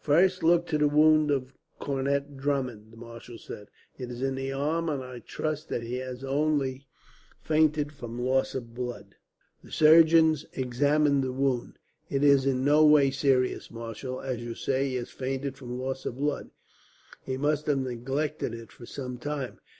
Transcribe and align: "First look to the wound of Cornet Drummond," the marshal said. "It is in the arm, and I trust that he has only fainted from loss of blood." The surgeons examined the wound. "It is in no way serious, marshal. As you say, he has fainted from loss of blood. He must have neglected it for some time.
"First 0.00 0.42
look 0.42 0.66
to 0.66 0.76
the 0.76 0.86
wound 0.86 1.30
of 1.30 1.54
Cornet 1.78 2.36
Drummond," 2.36 2.92
the 2.92 2.98
marshal 2.98 3.38
said. 3.38 3.68
"It 3.96 4.10
is 4.10 4.20
in 4.20 4.34
the 4.34 4.52
arm, 4.52 4.90
and 4.90 5.02
I 5.02 5.20
trust 5.20 5.70
that 5.70 5.82
he 5.82 5.94
has 5.96 6.22
only 6.22 6.86
fainted 7.40 7.92
from 7.92 8.20
loss 8.20 8.54
of 8.54 8.74
blood." 8.74 9.14
The 9.64 9.72
surgeons 9.72 10.44
examined 10.52 11.24
the 11.24 11.32
wound. 11.32 11.78
"It 12.10 12.22
is 12.22 12.44
in 12.44 12.66
no 12.66 12.84
way 12.84 13.10
serious, 13.10 13.70
marshal. 13.70 14.20
As 14.20 14.42
you 14.42 14.54
say, 14.54 14.90
he 14.90 14.96
has 14.96 15.08
fainted 15.08 15.56
from 15.56 15.78
loss 15.80 16.04
of 16.04 16.18
blood. 16.18 16.50
He 17.24 17.38
must 17.38 17.64
have 17.66 17.78
neglected 17.78 18.52
it 18.52 18.70
for 18.70 18.84
some 18.84 19.16
time. 19.16 19.58